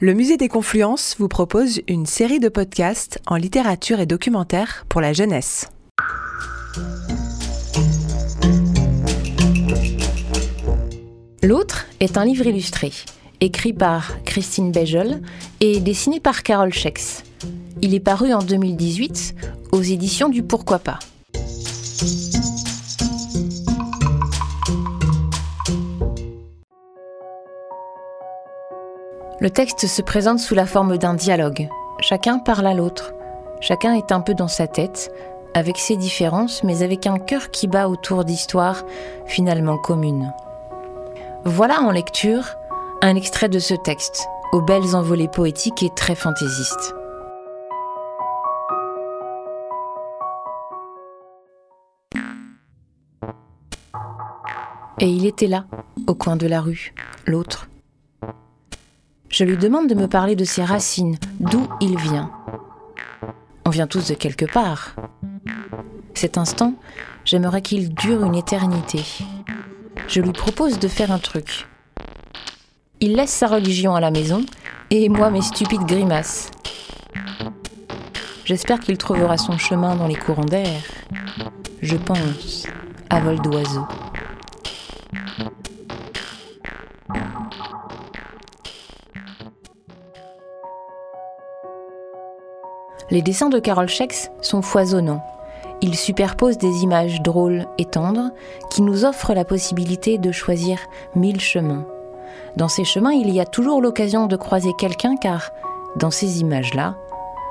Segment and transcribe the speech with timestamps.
[0.00, 5.00] Le Musée des Confluences vous propose une série de podcasts en littérature et documentaire pour
[5.00, 5.66] la jeunesse.
[11.42, 12.92] L'autre est un livre illustré,
[13.40, 15.20] écrit par Christine Begel
[15.58, 17.24] et dessiné par Carole Schex.
[17.82, 19.34] Il est paru en 2018
[19.72, 21.00] aux éditions du Pourquoi pas.
[29.40, 31.68] Le texte se présente sous la forme d'un dialogue.
[32.00, 33.14] Chacun parle à l'autre.
[33.60, 35.12] Chacun est un peu dans sa tête,
[35.54, 38.82] avec ses différences, mais avec un cœur qui bat autour d'histoires
[39.26, 40.32] finalement communes.
[41.44, 42.56] Voilà en lecture
[43.00, 46.96] un extrait de ce texte, aux belles envolées poétiques et très fantaisistes.
[54.98, 55.64] Et il était là,
[56.08, 56.92] au coin de la rue,
[57.24, 57.68] l'autre.
[59.38, 62.32] Je lui demande de me parler de ses racines, d'où il vient.
[63.64, 64.96] On vient tous de quelque part.
[66.12, 66.74] Cet instant,
[67.24, 69.04] j'aimerais qu'il dure une éternité.
[70.08, 71.68] Je lui propose de faire un truc.
[72.98, 74.44] Il laisse sa religion à la maison
[74.90, 76.50] et moi mes stupides grimaces.
[78.44, 80.82] J'espère qu'il trouvera son chemin dans les courants d'air.
[81.80, 82.66] Je pense
[83.08, 83.86] à vol d'oiseau.
[93.10, 95.22] Les dessins de Carole Schex sont foisonnants.
[95.80, 98.30] Ils superposent des images drôles et tendres
[98.70, 100.78] qui nous offrent la possibilité de choisir
[101.14, 101.86] mille chemins.
[102.56, 105.50] Dans ces chemins, il y a toujours l'occasion de croiser quelqu'un car,
[105.96, 106.96] dans ces images-là,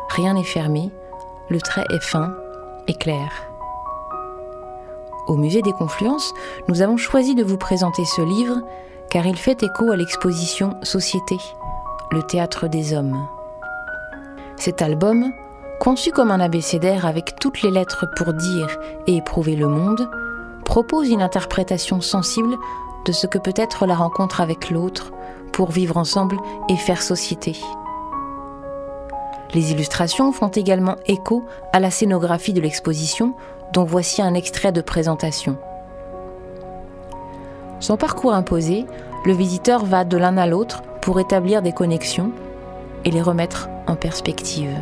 [0.10, 0.92] rien n'est fermé,
[1.50, 2.36] le trait est fin
[2.88, 3.48] et clair.
[5.28, 6.34] Au musée des Confluences,
[6.68, 8.62] nous avons choisi de vous présenter ce livre
[9.10, 11.38] car il fait écho à l'exposition Société,
[12.12, 13.28] le théâtre des hommes.
[14.58, 15.34] Cet album,
[15.80, 20.10] conçu comme un abécédaire avec toutes les lettres pour dire et éprouver le monde,
[20.66, 22.56] propose une interprétation sensible
[23.06, 25.12] de ce que peut être la rencontre avec l'autre
[25.54, 26.38] pour vivre ensemble
[26.70, 27.56] et faire société.
[29.54, 33.36] Les illustrations font également écho à la scénographie de l'exposition,
[33.74, 35.58] dont voici un extrait de présentation.
[37.80, 38.86] Sans parcours imposé,
[39.24, 42.32] le visiteur va de l'un à l'autre pour établir des connexions
[43.08, 44.76] et les remettre en perspective.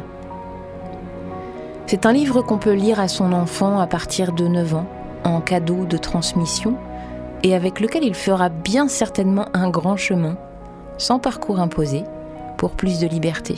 [1.86, 4.88] C'est un livre qu'on peut lire à son enfant à partir de 9 ans,
[5.24, 6.76] en cadeau de transmission,
[7.44, 10.38] et avec lequel il fera bien certainement un grand chemin,
[10.98, 12.04] sans parcours imposé,
[12.58, 13.56] pour plus de liberté.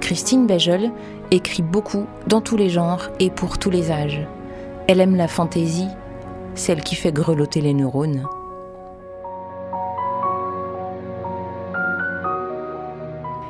[0.00, 0.90] Christine Begel
[1.30, 4.26] écrit beaucoup dans tous les genres et pour tous les âges.
[4.88, 5.88] Elle aime la fantaisie,
[6.56, 8.26] celle qui fait grelotter les neurones.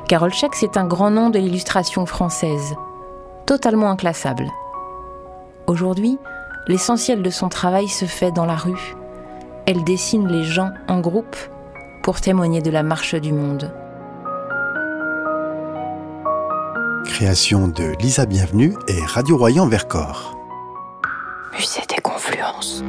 [0.07, 2.75] Carole Scheck, c'est un grand nom de l'illustration française,
[3.47, 4.51] totalement inclassable.
[5.65, 6.19] Aujourd'hui,
[6.67, 8.95] l'essentiel de son travail se fait dans la rue.
[9.65, 11.35] Elle dessine les gens en groupe
[12.03, 13.73] pour témoigner de la marche du monde.
[17.05, 20.37] Création de Lisa Bienvenue et Radio Royan Vercors.
[21.57, 22.83] Musée des Confluences.